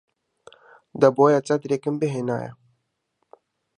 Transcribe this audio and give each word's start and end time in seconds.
دەبوایە 1.01 1.39
چەترێکم 1.47 1.95
بهێنایە. 2.01 2.51